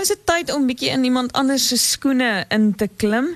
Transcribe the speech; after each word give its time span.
nou 0.00 0.08
is 0.08 0.16
dit 0.16 0.22
tyd 0.24 0.50
om 0.54 0.62
bietjie 0.64 0.88
in 0.94 1.02
iemand 1.04 1.32
anders 1.36 1.66
se 1.68 1.76
skoene 1.76 2.46
in 2.54 2.70
te 2.72 2.86
klim 2.96 3.34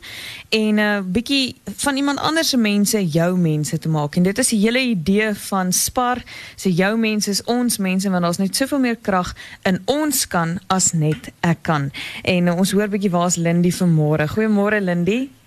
en 0.49 0.75
'n 0.75 0.81
uh, 0.81 1.01
bietjie 1.05 1.57
van 1.85 1.97
iemand 1.97 2.19
anders 2.19 2.49
se 2.49 2.57
mense 2.57 3.05
jou 3.07 3.37
mense 3.39 3.79
te 3.79 3.89
maak. 3.89 4.17
En 4.17 4.23
dit 4.23 4.39
is 4.39 4.49
die 4.49 4.61
hele 4.61 4.81
idee 4.81 5.35
van 5.35 5.73
Spar. 5.73 6.23
Se 6.57 6.73
jou 6.73 6.97
mense 6.97 7.31
is 7.31 7.45
ons 7.45 7.77
mense 7.77 8.11
want 8.11 8.23
daar's 8.23 8.39
net 8.39 8.57
soveel 8.57 8.79
meer 8.79 8.97
krag 8.97 9.35
in 9.63 9.83
ons 9.85 10.27
kan 10.27 10.59
as 10.67 10.93
net 10.93 11.33
ek 11.41 11.63
kan. 11.63 11.91
En 12.23 12.47
uh, 12.47 12.57
ons 12.57 12.73
hoor 12.73 12.89
bietjie 12.89 13.11
waar's 13.11 13.37
Lindy 13.37 13.71
vanmôre. 13.71 14.29
Goeiemôre 14.29 14.81
Lindy. 14.81 15.44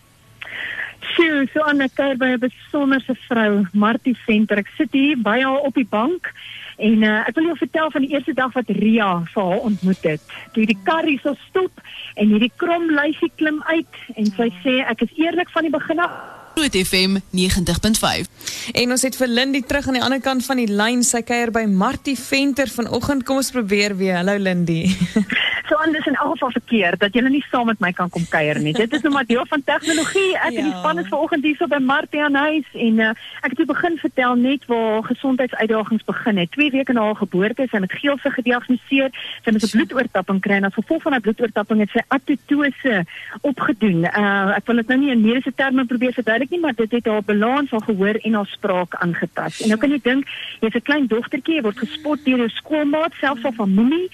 Sjoe, 0.99 1.47
so 1.53 1.61
aan 1.61 1.81
'n 1.81 1.89
kuier 1.93 2.17
by 2.17 2.25
'n 2.25 2.39
besonderse 2.39 3.15
vrou, 3.27 3.67
Martie 3.73 4.17
Venter. 4.25 4.57
Ek 4.57 4.69
sit 4.77 4.91
hier 4.91 5.17
by 5.17 5.41
haar 5.41 5.59
op 5.59 5.73
die 5.73 5.87
bank 5.89 6.33
en 6.77 7.03
uh, 7.03 7.27
ek 7.27 7.35
wil 7.35 7.45
jou 7.45 7.57
vertel 7.57 7.91
van 7.91 8.01
die 8.01 8.13
eerste 8.13 8.33
dag 8.33 8.53
wat 8.53 8.69
Ria 8.69 9.23
vir 9.33 9.43
haar 9.43 9.59
ontmoet 9.59 10.03
het. 10.03 10.21
Toe 10.53 10.65
die 10.65 10.77
kar 10.83 11.03
hier 11.03 11.19
so 11.19 11.33
stop 11.49 11.71
en 12.15 12.27
hierdie 12.27 12.51
krom 12.55 12.89
lyfie 12.89 13.31
klim 13.35 13.63
uit 13.65 13.93
en 14.15 14.25
sy 14.25 14.49
sê 14.63 14.83
ek 14.85 15.01
is 15.01 15.17
eerlik 15.17 15.49
van 15.49 15.63
die 15.63 15.73
begin 15.73 15.99
af 15.99 16.11
Groot 16.57 16.73
FM 16.73 17.17
90.5. 17.37 18.25
En 18.73 18.91
ons 18.91 19.01
het 19.05 19.15
vir 19.15 19.27
Lindy 19.29 19.61
terug 19.61 19.87
aan 19.87 19.93
die 19.99 20.01
ander 20.01 20.21
kant 20.25 20.41
van 20.45 20.57
die 20.57 20.65
lyn. 20.65 21.03
Sy 21.05 21.21
kuier 21.21 21.51
by 21.53 21.67
Martie 21.69 22.17
Venter 22.17 22.65
vanoggend. 22.65 23.27
Kom 23.29 23.37
ons 23.37 23.53
probeer 23.53 23.93
weer. 23.99 24.17
Hallo 24.17 24.39
Lindy. 24.41 24.89
so 25.67 25.75
anders 25.75 26.05
in 26.05 26.15
elk 26.15 26.31
geval 26.31 26.51
verkeer 26.51 26.97
dat 26.97 27.13
jy 27.15 27.21
nie 27.27 27.43
saam 27.51 27.67
met 27.69 27.79
my 27.83 27.91
kan 27.95 28.09
kom 28.09 28.25
kuier 28.29 28.59
nie. 28.59 28.73
Dit 28.73 28.93
is 28.93 29.03
nou 29.05 29.13
maar 29.13 29.25
deel 29.27 29.45
van 29.49 29.63
tegnologie. 29.63 30.35
Ek 30.37 30.55
ja. 30.55 30.61
en 30.61 30.69
die 30.69 30.77
span 30.79 30.99
is 31.01 31.09
vanoggend 31.11 31.43
hier 31.43 31.57
so 31.59 31.67
by 31.67 31.79
Martie 31.83 32.21
aan 32.23 32.35
huis 32.35 32.67
en 32.73 33.01
uh, 33.03 33.09
ek 33.43 33.57
het 33.57 33.67
begin 33.69 33.97
vertel 34.01 34.35
net 34.39 34.65
waar 34.71 35.03
gesondheidsuitdagings 35.07 36.05
begin 36.07 36.41
het. 36.41 36.51
2 36.55 36.71
weke 36.75 36.93
na 36.93 37.07
haar 37.09 37.19
geboorte 37.19 37.65
is 37.65 37.73
sy 37.73 37.81
met 37.83 37.95
geelse 37.99 38.31
gediagnoseer. 38.37 39.11
Sy 39.43 39.51
het 39.51 39.63
'n 39.63 39.73
bloedoortapping 39.75 40.41
kry 40.41 40.59
en 40.61 40.69
as 40.69 40.77
gevolg 40.79 41.01
van 41.01 41.17
haar 41.17 41.25
bloedoortapping 41.25 41.83
het 41.83 41.91
sy 41.95 42.03
apoptose 42.07 43.03
opgedoen. 43.41 44.07
Uh, 44.07 44.55
ek 44.57 44.65
wil 44.67 44.81
dit 44.83 44.87
nou 44.87 44.99
nie 44.99 45.11
in 45.11 45.21
mediese 45.21 45.53
terme 45.55 45.85
probeer 45.85 46.13
verduidelik 46.13 46.49
nie, 46.49 46.59
maar 46.59 46.75
dit 46.75 46.91
het 46.91 47.05
haar 47.05 47.23
balans 47.23 47.69
van 47.69 47.83
gehoor 47.83 48.19
en 48.23 48.33
haar 48.33 48.51
spraak 48.51 48.95
aangetast. 48.95 49.61
En 49.61 49.67
nou 49.73 49.79
kan 49.79 49.91
jy 49.91 49.99
dink, 50.03 50.27
jy's 50.61 50.75
'n 50.75 50.81
klein 50.81 51.07
dogtertjie, 51.07 51.55
jy 51.55 51.61
word 51.61 51.77
gespot 51.77 52.25
deur 52.25 52.37
jou 52.37 52.49
skoolmaat, 52.49 53.13
selfs 53.19 53.43
al 53.43 53.51
familie. 53.51 54.09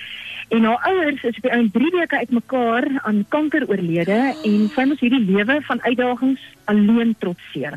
En 0.50 0.64
haar 0.64 0.82
ouers 0.90 1.24
is 1.24 1.40
by 1.40 1.70
3 1.72 1.92
weke 1.92 2.18
uitmekaar 2.18 2.88
aan 3.04 3.26
kanker 3.30 3.68
oorlede 3.70 4.20
en 4.44 4.68
sy 4.76 4.86
moes 4.90 5.00
hierdie 5.00 5.24
lewe 5.24 5.62
van 5.70 5.82
uitdagings 5.82 6.42
alleen 6.72 7.16
trotseer. 7.20 7.76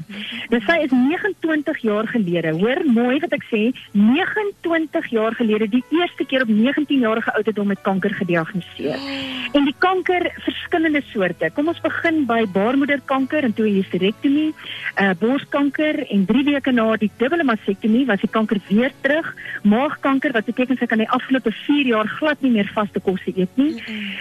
Dis 0.50 0.64
sy 0.66 0.76
is 0.84 0.92
29 0.94 1.80
jaar 1.82 2.06
gelede, 2.10 2.52
hoor 2.60 2.82
mooi 2.86 3.18
wat 3.22 3.34
ek 3.34 3.46
sê, 3.50 3.62
29 3.96 5.08
jaar 5.14 5.34
gelede 5.38 5.68
die 5.72 5.82
eerste 5.94 6.26
keer 6.28 6.44
op 6.46 6.52
19 6.52 7.02
jarige 7.02 7.34
ouderdom 7.34 7.72
met 7.72 7.82
kanker 7.86 8.14
gediagnoseer. 8.20 9.00
En 9.56 9.66
die 9.66 9.74
kanker 9.82 10.28
verskillende 10.44 11.02
soorte. 11.10 11.50
Kom 11.54 11.70
ons 11.72 11.80
begin 11.82 12.24
by 12.28 12.42
baarmoederkanker 12.54 13.46
en 13.46 13.54
toe 13.56 13.68
hysterektomie, 13.70 14.52
uh 15.00 15.12
borskanker 15.20 16.02
en 16.12 16.26
3 16.28 16.44
weke 16.50 16.74
na 16.74 16.86
die 17.00 17.10
dubbele 17.18 17.46
mastektomie 17.46 18.06
was 18.06 18.22
die 18.22 18.30
kanker 18.32 18.60
weer 18.68 18.94
terug. 19.02 19.32
Maagkanker 19.64 20.34
wat 20.36 20.48
beteken 20.50 20.78
sy 20.78 20.88
kan 20.90 21.02
die 21.02 21.10
afgelope 21.10 21.52
4 21.64 21.92
jaar 21.94 22.10
glad 22.18 22.42
nie 22.42 22.55
meer 22.56 22.70
vaste 22.74 23.02
kos 23.04 23.22
eet 23.28 23.52
nie. 23.60 23.72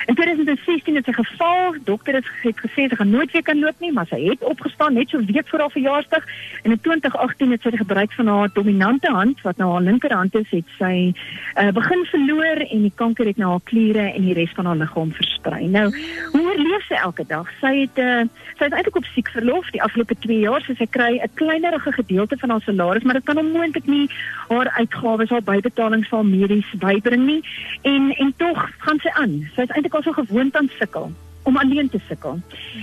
In 0.06 0.18
2016 0.18 1.00
het 1.00 1.08
sy 1.08 1.16
geval, 1.18 1.80
dokter 1.88 2.20
het 2.20 2.60
gesê 2.62 2.88
sy 2.90 3.00
gaan 3.00 3.14
nooit 3.14 3.32
weer 3.34 3.46
kan 3.48 3.60
loop 3.60 3.80
nie, 3.84 3.92
maar 3.96 4.08
sy 4.12 4.22
het 4.28 4.44
opgestaan 4.46 4.98
net 5.00 5.10
so 5.10 5.24
week 5.26 5.50
voor 5.50 5.66
haar 5.66 5.76
verjaarsdag 5.76 6.28
en 6.64 6.76
in 6.76 6.82
2018 6.82 7.56
het 7.56 7.66
sy 7.66 7.74
die 7.76 7.84
gebruik 7.84 8.14
van 8.18 8.32
haar 8.32 8.54
dominante 8.54 9.12
hand 9.12 9.42
wat 9.46 9.58
nou 9.62 9.72
haar 9.74 9.86
linkerhand 9.86 10.36
is, 10.36 10.50
het 10.52 10.76
sy 10.80 10.96
uh, 11.12 11.72
begin 11.76 12.06
verloor 12.12 12.64
en 12.66 12.86
die 12.88 12.94
kanker 12.96 13.30
het 13.32 13.38
na 13.38 13.46
nou 13.46 13.56
haar 13.56 13.66
kliere 13.72 14.08
en 14.12 14.28
die 14.28 14.38
res 14.38 14.54
van 14.58 14.70
haar 14.70 14.80
liggaam 14.82 15.14
versprei. 15.16 15.66
Nou, 15.72 15.88
hoe 16.36 16.45
oorleef 16.56 16.86
sy 16.88 16.96
elke 17.00 17.26
dag? 17.28 17.50
Sy 17.60 17.72
het 17.82 18.00
uh, 18.02 18.24
sy 18.56 18.68
het 18.68 18.76
eintlik 18.78 19.00
op 19.02 19.10
siek 19.12 19.30
verlof 19.36 19.68
die 19.76 19.84
afgelope 19.84 20.16
2 20.26 20.40
jaar, 20.46 20.64
so 20.64 20.78
sy 20.80 20.88
kry 20.98 21.20
'n 21.20 21.34
kleinerige 21.42 21.92
gedeelte 21.92 22.38
van 22.40 22.50
haar 22.50 22.64
salaris, 22.66 23.04
maar 23.04 23.20
dit 23.20 23.28
kan 23.28 23.38
onmoontlik 23.38 23.88
nie 23.88 24.08
haar 24.48 24.72
uitgawes, 24.80 25.30
haar 25.30 25.44
bybetalings 25.44 26.08
vir 26.08 26.26
medies 26.26 26.72
bybring 26.80 27.26
nie. 27.26 27.42
En 27.84 28.12
en 28.18 28.34
tog 28.38 28.70
gaan 28.78 29.00
sy 29.00 29.12
aan. 29.14 29.38
Sy 29.56 29.62
is 29.68 29.76
eintlik 29.76 29.94
al 29.94 30.04
so 30.04 30.12
gewoond 30.12 30.56
aan 30.56 30.72
sukkel 30.80 31.12
om 31.46 31.58
alleen 31.62 31.90
te 31.90 32.02
sukkel. 32.08 32.40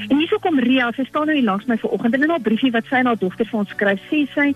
En 0.09 0.17
hierso 0.17 0.39
kom 0.43 0.61
Ria, 0.63 0.91
sy 0.97 1.05
staan 1.09 1.27
nou 1.31 1.37
hier 1.37 1.47
langs 1.47 1.67
my 1.71 1.77
vanoggend 1.83 2.15
en 2.15 2.27
in 2.29 2.35
haar 2.35 2.47
briefie 2.47 2.73
wat 2.75 2.87
sy 2.89 3.03
aan 3.03 3.11
haar 3.11 3.21
dogter 3.21 3.49
vir 3.51 3.63
ons 3.65 3.75
skryf, 3.75 4.09
sê 4.11 4.25
sy 4.35 4.53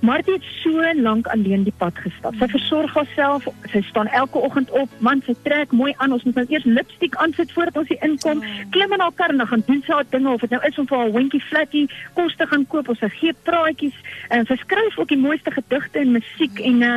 Martie 0.00 0.32
het 0.32 0.44
so 0.62 0.80
lank 0.94 1.26
alleen 1.28 1.66
die 1.66 1.74
pad 1.76 1.98
gestap. 2.00 2.32
Sy 2.40 2.46
versorg 2.48 2.94
haarself, 2.96 3.44
sy 3.68 3.82
staan 3.84 4.08
elke 4.16 4.40
oggend 4.40 4.70
op, 4.72 4.92
man 5.04 5.20
sy 5.26 5.34
trek 5.44 5.74
mooi 5.76 5.92
aan. 5.98 6.14
Ons 6.16 6.24
moet 6.24 6.38
nou 6.40 6.44
eers 6.48 6.64
lipstiek 6.64 7.18
aansit 7.20 7.52
voordat 7.52 7.76
ons 7.82 7.90
hier 7.92 8.06
inkom. 8.06 8.40
Klim 8.72 8.96
in 8.96 9.04
haar 9.04 9.12
kar 9.18 9.34
en 9.34 9.42
dan 9.42 9.50
gaan 9.50 9.64
doen 9.66 9.82
sy 9.84 9.92
haar 9.92 10.08
dinge 10.08 10.32
of 10.32 10.40
dit 10.40 10.54
nou 10.56 10.62
is 10.64 10.80
om 10.80 10.88
vir 10.88 11.02
haar 11.02 11.12
hondjie 11.18 11.42
flatty 11.50 11.84
kos 12.16 12.36
te 12.40 12.48
gaan 12.48 12.64
koop 12.72 12.88
of 12.88 12.96
sy 13.02 13.10
gee 13.18 13.36
praatjies 13.44 13.98
en 14.32 14.48
sy 14.48 14.56
skryf 14.62 14.96
ook 14.96 15.12
die 15.12 15.20
mooiste 15.20 15.52
gedigte 15.52 16.00
en 16.00 16.16
musiek 16.16 16.64
en 16.64 16.80
uh, 16.86 16.96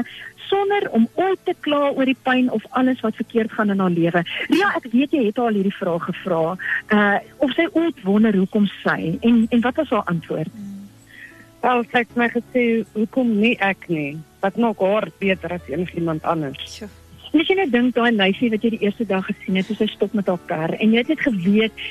sonder 0.53 0.89
om 0.91 1.07
ooit 1.17 1.39
te 1.47 1.55
kla 1.65 1.89
oor 1.91 2.09
die 2.09 2.19
pyn 2.27 2.51
of 2.53 2.65
alles 2.77 3.01
wat 3.05 3.17
verkeerd 3.17 3.51
gaan 3.51 3.73
in 3.73 3.81
haar 3.81 3.93
lewe. 3.93 4.23
Ja, 4.53 4.73
ek 4.77 4.89
weet 4.93 5.15
jy 5.15 5.25
het 5.27 5.39
haar 5.41 5.51
al 5.51 5.59
hierdie 5.59 5.77
vraag 5.79 6.05
gevra. 6.09 6.43
Uh 6.93 7.17
of 7.43 7.53
sy 7.57 7.65
ooit 7.73 8.03
wonder 8.05 8.35
hoekom 8.37 8.67
sy 8.81 9.15
en 9.21 9.45
en 9.49 9.63
wat 9.65 9.81
was 9.81 9.93
haar 9.93 10.09
antwoord? 10.13 10.51
Wel, 11.63 11.85
sy 11.91 12.03
het 12.03 12.17
my 12.19 12.27
gesê 12.31 12.63
hoekom 12.93 13.37
nie 13.39 13.55
ek 13.63 13.87
nie. 13.87 14.17
Wat 14.43 14.59
nog 14.59 14.81
haar 14.83 15.07
beter 15.19 15.55
as 15.55 15.71
enigiemand 15.71 16.27
anders. 16.27 16.59
Sjoe. 16.67 16.91
Net 17.33 17.49
jy 17.49 17.55
net 17.57 17.71
dink 17.73 17.95
daai 17.95 18.11
meisie 18.13 18.51
wat 18.53 18.61
jy 18.61 18.75
die 18.75 18.83
eerste 18.85 19.07
dag 19.09 19.25
gesien 19.25 19.55
het, 19.57 19.65
hoe 19.71 19.77
sy 19.79 19.87
stop 19.89 20.13
met 20.13 20.27
haar 20.29 20.43
kar 20.45 20.75
en 20.77 20.91
jy 20.93 21.01
het 21.01 21.09
net 21.09 21.23
geweet 21.23 21.87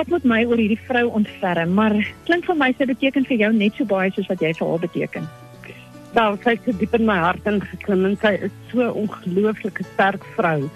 ek 0.00 0.08
moet 0.10 0.24
my 0.26 0.40
oor 0.48 0.58
hierdie 0.58 0.80
vrou 0.88 1.04
ontferm, 1.20 1.76
maar 1.76 1.94
klink 2.26 2.48
vir 2.48 2.58
my 2.58 2.72
sy 2.78 2.88
beteken 2.90 3.28
vir 3.28 3.44
jou 3.44 3.52
net 3.54 3.78
so 3.78 3.86
baie 3.86 4.10
soos 4.16 4.26
wat 4.32 4.42
jy 4.42 4.50
vir 4.58 4.72
haar 4.72 4.82
beteken. 4.82 5.28
Nou, 6.12 6.36
sy 6.44 6.58
het 6.58 6.78
diep 6.78 6.94
in 6.98 7.06
my 7.08 7.16
hart 7.22 7.46
ingeklim 7.48 8.04
en 8.04 8.18
sy 8.20 8.34
is 8.48 8.52
so 8.70 8.84
'n 8.84 8.96
ongelooflike 9.04 9.84
sterk 9.94 10.24
vrou. 10.36 10.68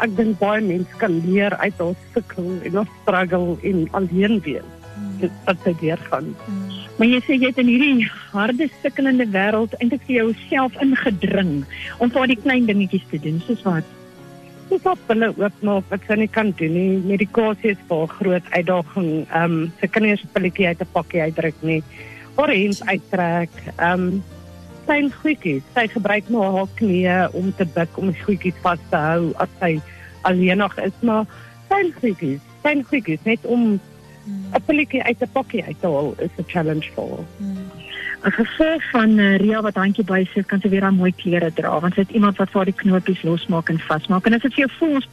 Ek 0.00 0.16
dink 0.16 0.38
baie 0.38 0.60
mense 0.60 0.94
kan 0.98 1.20
leer 1.26 1.56
uit 1.56 1.78
haar 1.78 1.96
sukkel 2.14 2.48
en 2.64 2.74
haar 2.74 2.90
struggle 3.02 3.56
en 3.62 3.88
alleen 3.92 4.40
wees. 4.40 4.70
Mm. 4.96 5.30
Wat 5.44 5.58
sy 5.64 5.74
deur 5.80 6.00
gaan. 6.10 6.34
Mm. 6.46 6.72
Maar 6.96 7.06
jy 7.06 7.20
sê 7.20 7.36
jy 7.36 7.46
het 7.46 7.58
in 7.58 7.66
hierdie 7.66 8.08
harde 8.32 8.70
sukkelende 8.82 9.26
wêreld 9.26 9.76
eintlik 9.78 10.02
vir 10.06 10.16
jouself 10.16 10.72
ingedring 10.80 11.64
om 11.98 12.10
vir 12.10 12.26
die 12.26 12.40
klein 12.42 12.66
dingetjies 12.66 13.06
te 13.10 13.18
doen, 13.18 13.42
soos 13.46 13.62
wat 13.62 13.84
Dis 14.68 14.84
op 14.84 15.00
hulle 15.08 15.30
oopmaak 15.32 15.86
wat 15.88 16.02
sy 16.04 16.16
nie 16.20 16.28
kan 16.28 16.50
doen 16.58 16.74
nie. 16.76 16.98
Medikasie 17.00 17.70
is 17.72 17.84
vir 17.88 18.08
groot 18.18 18.50
uitdaging. 18.52 19.24
Ehm 19.32 19.44
um, 19.44 19.72
sy 19.80 19.86
kan 19.88 20.02
nie 20.02 20.12
'n 20.12 20.32
pilletjie 20.34 20.66
uit 20.66 20.80
'n 20.80 20.92
pakkie 20.92 21.22
uitdruk 21.22 21.62
nie. 21.62 21.82
Haar 22.36 22.52
hemp 22.52 22.82
uittrek. 22.92 23.50
Ehm 23.78 23.92
um, 23.92 24.22
klein 24.88 25.12
goedjies. 25.12 25.64
Sy 25.76 25.84
gebruik 25.92 26.30
nou 26.32 26.46
haar 26.56 26.70
knieë 26.80 27.18
om 27.36 27.52
te 27.58 27.66
buk 27.76 28.00
om 28.00 28.08
die 28.12 28.24
goedjies 28.24 28.56
vas 28.64 28.80
te 28.92 29.00
hou 29.02 29.32
as 29.42 29.52
sy 29.60 29.74
alleenig 30.28 30.74
is, 30.84 30.96
maar 31.04 31.28
klein 31.68 31.92
goedjies, 32.00 32.40
klein 32.64 32.84
goedjies 32.88 33.24
net 33.28 33.44
om 33.44 33.76
'n 33.76 33.80
hmm. 34.24 34.64
pilletjie 34.66 35.02
uit 35.02 35.22
'n 35.22 35.32
pakkie 35.32 35.64
uit 35.64 35.80
te 35.80 35.88
haal 35.92 36.14
is 36.24 36.32
'n 36.38 36.48
challenge 36.52 36.88
vir 36.96 37.08
haar. 37.12 37.26
Hmm. 37.38 37.57
As 38.26 38.34
gevolg 38.34 38.82
van 38.90 39.18
uh, 39.18 39.36
Ria 39.38 39.60
wat 39.62 39.76
handjie 39.78 40.02
bysit, 40.04 40.46
kan 40.50 40.58
sy 40.58 40.68
weer 40.72 40.82
aan 40.88 40.96
mooi 40.98 41.12
klere 41.14 41.52
dra 41.54 41.76
want 41.78 41.94
sy 41.94 42.02
het 42.02 42.14
iemand 42.18 42.40
wat 42.40 42.50
vir 42.50 42.58
haar 42.58 42.70
die 42.70 42.80
knopies 42.80 43.22
losmaak 43.22 43.70
en 43.70 43.78
vasmaak. 43.78 44.26
En 44.26 44.34
as 44.34 44.42
dit 44.42 44.56
vir 44.56 44.64
jou 44.64 44.70
voel 44.78 44.96
ons 44.98 45.06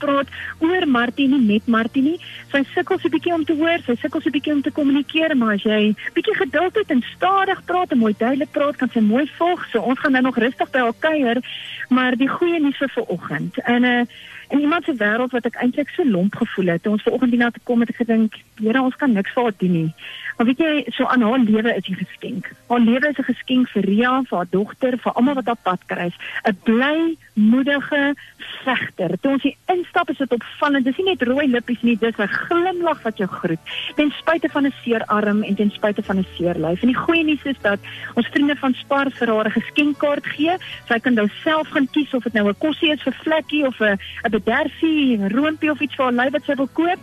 oor 0.66 0.88
Martini 0.90 1.38
met 1.46 1.68
Martini, 1.70 2.16
sy 2.50 2.64
sukkel 2.74 2.98
so 2.98 3.08
'n 3.08 3.14
bietjie 3.14 3.34
om 3.34 3.46
te 3.46 3.54
hoor, 3.54 3.78
sy 3.86 3.96
sukkel 4.02 4.22
so 4.22 4.30
'n 4.30 4.38
bietjie 4.38 4.54
om 4.54 4.62
te 4.62 4.72
kommunikeer, 4.72 5.38
maar 5.38 5.54
as 5.54 5.64
jy 5.64 5.94
bietjie 6.16 6.36
geduld 6.36 6.76
het 6.76 6.90
en 6.90 7.04
stadig 7.16 7.66
praat 7.66 7.92
en 7.92 7.98
mooi 7.98 8.16
duidelik 8.18 8.52
praat, 8.52 8.76
kan 8.78 8.90
sy 8.90 9.00
mooi 9.00 9.30
volg. 9.38 9.66
So 9.72 9.82
ons 9.82 10.00
gaan 10.00 10.12
nou 10.12 10.24
nog 10.24 10.38
rustig 10.38 10.72
by 10.72 10.80
haar 10.80 11.00
kuier, 11.00 11.38
maar 11.90 12.16
die 12.16 12.30
goeie 12.30 12.60
nuus 12.60 12.78
vir 12.78 12.90
vanoggend. 12.90 13.58
En 13.66 13.82
'n 13.82 13.86
uh, 13.86 14.06
in 14.50 14.60
iemand 14.60 14.84
se 14.86 14.94
wêreld 14.94 15.32
wat 15.32 15.46
ek 15.46 15.56
eintlik 15.56 15.90
so 15.90 16.04
lomp 16.04 16.36
gevoel 16.36 16.74
het. 16.74 16.84
Toe 16.84 16.92
ons 16.92 17.04
vanoggend 17.04 17.32
hier 17.32 17.40
na 17.40 17.52
toe 17.52 17.64
kom 17.64 17.80
het 17.80 17.90
ek 17.90 18.04
gedink, 18.04 18.40
Here, 18.56 18.82
ons 18.82 18.96
kan 18.96 19.12
niks 19.12 19.34
vir 19.36 19.44
haar 19.44 19.58
doen 19.60 19.72
nie. 19.72 19.90
Maar 20.38 20.48
weet 20.48 20.62
jy, 20.64 20.84
so 20.96 21.08
aan 21.12 21.24
haar 21.24 21.40
lewe 21.40 21.76
is 21.76 21.88
'n 21.88 21.96
geskenk. 21.96 22.52
Haar 22.68 22.80
lewe 22.80 23.08
is 23.08 23.18
'n 23.18 23.32
geskenk 23.32 23.70
vir 23.70 23.84
Ria, 23.84 24.22
vir 24.24 24.38
haar 24.38 24.48
dogter, 24.50 24.98
vir 24.98 25.12
almal 25.12 25.34
wat 25.34 25.46
haar 25.46 25.64
pad 25.64 25.82
kruis. 25.86 26.16
'n 26.44 26.58
Bly, 26.64 27.18
moedige 27.34 28.16
vegter. 28.64 29.20
Toe 29.22 29.32
ons 29.32 29.44
hier 29.44 29.56
instap, 29.66 30.10
is 30.10 30.18
dit 30.18 30.32
opvallend. 30.32 30.86
Dis 30.86 30.98
nie 30.98 31.06
net 31.06 31.22
rooi 31.22 31.48
lippies 31.48 31.82
nie, 31.82 31.98
dis 31.98 32.18
'n 32.18 32.28
glimlag 32.28 33.02
wat 33.04 33.18
jou 33.18 33.28
groet. 33.28 33.60
Ten 33.96 34.12
spyte 34.12 34.50
van 34.50 34.66
'n 34.66 34.74
seer 34.84 35.06
arm 35.06 35.44
en 35.44 35.56
ten 35.56 35.72
spyte 35.72 36.04
van 36.04 36.18
'n 36.18 36.28
seer 36.38 36.56
lyf. 36.56 36.82
En 36.82 36.88
die 36.88 37.04
goeie 37.06 37.24
nuus 37.24 37.44
is 37.44 37.60
dat 37.62 37.80
ons 38.14 38.28
vriende 38.28 38.56
van 38.56 38.74
Spar 38.74 39.12
vir 39.12 39.28
haar 39.28 39.46
'n 39.46 39.52
geskenkkaart 39.62 40.26
gee. 40.26 40.58
Sy 40.88 41.00
kan 41.00 41.14
nou 41.14 41.28
self 41.44 41.68
gaan 41.68 41.88
kies 41.92 42.14
of 42.14 42.24
dit 42.24 42.34
nou 42.34 42.48
'n 42.50 42.58
kossie 42.58 42.92
is 42.92 43.02
vir 43.02 43.14
Vlekkie 43.14 43.66
of 43.66 43.80
'n 43.80 44.00
'n 44.24 44.32
bederfie, 44.46 45.18
'n 45.18 45.34
roompie 45.34 45.72
of 45.72 45.80
iets 45.80 45.96
vir 45.96 46.06
haar 46.06 46.20
lyf 46.20 46.32
wat 46.32 46.46
sy 46.46 46.56
wil 46.56 46.70
koop 46.74 47.00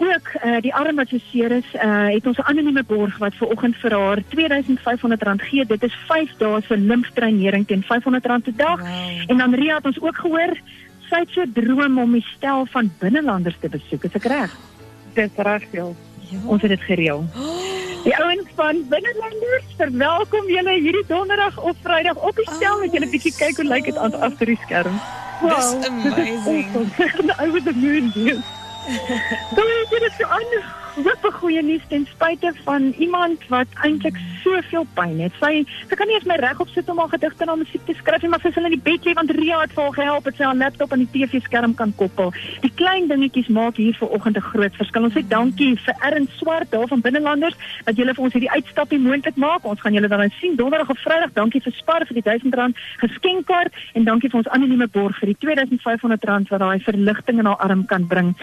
ook 0.00 0.32
uh, 0.44 0.60
die 0.64 0.74
arm 0.74 0.96
wat 0.96 1.08
so 1.08 1.18
seer 1.30 1.52
is, 1.52 1.66
uh, 1.74 2.08
het 2.08 2.26
ons 2.26 2.38
'n 2.38 2.48
anonieme 2.52 2.82
borg 2.82 3.18
wat 3.18 3.34
ver 3.34 3.48
oggend 3.48 3.76
vir 3.76 3.92
haar 3.92 4.18
R2500 4.18 5.42
gee. 5.44 5.66
Dit 5.66 5.82
is 5.82 5.96
5 6.08 6.36
dae 6.38 6.60
se 6.60 6.76
limfdreinering 6.76 7.66
teen 7.66 7.84
R500 7.84 8.20
per 8.42 8.56
dag. 8.56 8.80
Wow. 8.80 9.30
En 9.30 9.36
dan 9.36 9.54
Ria 9.54 9.74
het 9.74 9.86
ons 9.86 10.00
ook 10.00 10.16
gehoor 10.16 10.56
sy 11.10 11.18
het 11.18 11.32
so 11.34 11.44
droom 11.52 11.98
om 11.98 12.12
die 12.12 12.26
stel 12.36 12.66
van 12.66 12.92
binnelanders 12.98 13.56
te 13.60 13.68
besoek. 13.68 14.04
Is 14.04 14.14
ek 14.14 14.24
reg? 14.24 14.56
Dis 15.14 15.30
reg, 15.36 15.64
ja. 15.70 15.86
Ja. 16.30 16.38
Ons 16.46 16.62
het 16.62 16.70
dit 16.70 16.80
gereël. 16.80 17.24
Die 18.04 18.16
ouens 18.16 18.48
van 18.56 18.78
binnelanders, 18.88 19.66
verwelkom 19.76 20.46
julle 20.48 20.78
hierdie 20.80 21.04
donderdag 21.06 21.58
of 21.60 21.76
Vrydag 21.82 22.16
op 22.16 22.36
die 22.36 22.48
stel 22.48 22.78
met 22.80 22.92
julle 22.96 23.08
bietjie 23.12 23.34
kyk 23.36 23.60
hoe 23.60 23.66
lyk 23.68 23.84
dit 23.84 23.96
aan 23.96 24.14
agter 24.14 24.46
die 24.46 24.56
skerm. 24.62 24.96
Wow. 25.42 25.80
That's 25.80 25.86
amazing. 25.86 26.64
Awesome. 26.76 27.30
was 27.48 27.64
the 27.64 27.72
moon, 27.72 28.12
yes. 28.14 28.44
so 29.54 29.62
I 29.62 29.86
get 29.90 30.02
it 30.02 30.12
to. 30.18 30.79
'n 30.98 31.32
goeie 31.40 31.62
nuus 31.62 31.82
ten 31.88 32.06
spyte 32.06 32.52
van 32.64 32.94
iemand 32.98 33.38
wat 33.48 33.66
eintlik 33.84 34.16
soveel 34.42 34.86
pyn 34.94 35.20
het. 35.20 35.32
Sy 35.40 35.64
sy 35.88 35.96
kan 35.96 36.08
nie 36.08 36.16
eens 36.16 36.26
my 36.26 36.36
regop 36.40 36.68
sit 36.74 36.88
om 36.90 36.98
haar 36.98 37.12
gedigte 37.12 37.44
na 37.44 37.54
musiek 37.54 37.84
te 37.86 37.94
skryf 37.94 38.22
nie, 38.22 38.30
maar 38.30 38.42
sy 38.42 38.50
sal 38.54 38.66
in 38.68 38.74
die 38.74 38.86
bed 38.88 39.06
lê 39.06 39.14
want 39.14 39.30
Ria 39.30 39.60
het 39.60 39.74
vir 39.76 39.84
haar 39.84 39.96
gehelp 39.98 40.24
dat 40.24 40.36
sy 40.36 40.44
haar 40.44 40.58
laptop 40.58 40.92
aan 40.92 41.04
die 41.04 41.12
TV-skerm 41.14 41.74
kan 41.74 41.92
koppel. 41.96 42.32
Die 42.64 42.72
klein 42.74 43.08
dingetjies 43.08 43.48
maak 43.48 43.76
hier 43.76 43.94
vanoggend 44.00 44.36
'n 44.36 44.48
groot 44.50 44.74
verskil. 44.80 45.04
Ons 45.04 45.14
sê 45.14 45.22
dankie 45.28 45.76
vir 45.76 45.94
Erin 46.00 46.28
Swart 46.38 46.70
daar 46.70 46.88
van 46.88 47.00
Binnelanders 47.00 47.56
dat 47.84 47.96
julle 47.96 48.14
vir 48.14 48.24
ons 48.24 48.32
hierdie 48.32 48.50
uitstapie 48.50 48.98
moontlik 48.98 49.36
maak. 49.36 49.64
Ons 49.64 49.80
gaan 49.80 49.94
julle 49.94 50.08
dan 50.08 50.30
sien 50.40 50.56
donderdag 50.56 50.90
of 50.90 50.98
Vrydag. 50.98 51.32
Dankie 51.32 51.62
vir 51.62 51.72
Spar 51.72 52.06
vir 52.06 52.14
die 52.14 52.26
R1000 52.26 52.76
geskenkkaart 52.96 53.72
en 53.94 54.04
dankie 54.04 54.30
vir 54.30 54.38
ons 54.38 54.48
anonieme 54.48 54.88
borg 54.88 55.18
vir 55.18 55.34
die 55.34 55.38
R2500 55.38 56.48
wat 56.50 56.60
daai 56.60 56.80
verligting 56.80 57.38
in 57.38 57.46
haar 57.46 57.56
arm 57.56 57.86
kan 57.86 58.06
bring. 58.06 58.34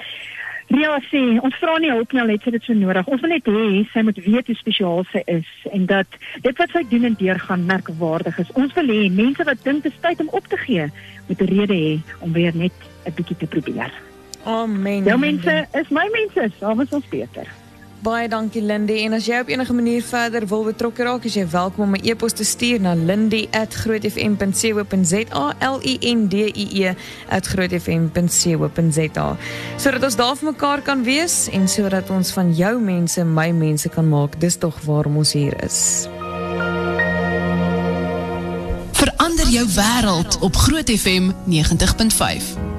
Ria 0.68 0.98
sê, 1.08 1.22
ons 1.40 1.56
vra 1.62 1.78
nie 1.80 1.92
hulp 1.94 2.12
nie 2.12 2.22
al 2.22 2.34
het 2.34 2.44
sy 2.44 2.52
dit 2.52 2.66
so 2.68 2.76
nodig. 2.76 3.08
Ons 3.08 3.22
wil 3.24 3.32
net 3.32 3.46
hê 3.48 3.84
sy 3.94 4.02
moet 4.04 4.18
weet 4.26 4.50
hoe 4.52 4.56
spesiaal 4.60 5.06
sy 5.14 5.22
is 5.32 5.52
en 5.72 5.86
dat 5.88 6.18
dit 6.44 6.60
wat 6.60 6.74
sy 6.76 6.84
doen 6.92 7.08
en 7.08 7.16
deurgaan 7.20 7.64
merkwaardig 7.70 8.42
is. 8.44 8.52
Ons 8.60 8.76
wil 8.76 8.92
hê 8.92 9.06
mense 9.14 9.48
wat 9.48 9.64
dink 9.64 9.86
dit 9.86 9.94
is 9.94 10.02
tyd 10.04 10.20
om 10.26 10.34
op 10.36 10.50
te 10.52 10.60
gee, 10.66 10.90
moet 11.30 11.42
'n 11.42 11.52
rede 11.54 11.78
hê 11.78 11.94
om 12.20 12.34
weer 12.34 12.56
net 12.56 12.76
'n 13.06 13.16
bietjie 13.16 13.38
te 13.38 13.48
probeer. 13.48 13.92
Amen. 14.44 15.04
Jou 15.04 15.18
mense 15.20 15.68
is 15.74 15.90
my 15.90 16.08
mense, 16.12 16.52
saam 16.60 16.82
is 16.82 16.92
ons 16.92 17.08
beter. 17.10 17.48
Baie 17.98 18.28
dankie 18.30 18.62
Lindy 18.62 19.00
en 19.08 19.16
as 19.18 19.26
jy 19.26 19.40
op 19.42 19.48
enige 19.50 19.74
manier 19.74 20.04
verder 20.06 20.46
wil 20.48 20.64
betrokke 20.68 21.04
raak, 21.08 21.24
is 21.26 21.34
jy 21.34 21.48
welkom 21.50 21.84
om 21.88 21.96
'n 21.96 22.06
e-pos 22.06 22.34
te 22.34 22.44
stuur 22.44 22.80
na 22.80 22.94
lindy@grootfm.co.za 22.94 25.56
l 25.74 25.80
i 25.82 25.98
n 26.14 26.28
d 26.28 26.34
i 26.54 26.86
e 26.86 26.96
@grootfm.co.za 27.42 29.38
sodat 29.78 30.04
ons 30.04 30.16
daar 30.16 30.36
vir 30.36 30.52
mekaar 30.52 30.82
kan 30.82 31.04
wees 31.04 31.50
en 31.50 31.68
sodat 31.68 32.10
ons 32.10 32.32
van 32.32 32.54
jou 32.54 32.80
mense 32.80 33.26
my 33.26 33.52
mense 33.52 33.90
kan 33.90 34.10
maak. 34.10 34.40
Dis 34.40 34.56
tog 34.56 34.82
waarom 34.82 35.18
ons 35.18 35.34
hier 35.34 35.64
is. 35.64 36.08
Verander 38.92 39.48
jou 39.50 39.68
wêreld 39.76 40.40
op 40.40 40.56
Groot 40.56 40.90
FM 40.90 41.32
90.5. 41.46 42.77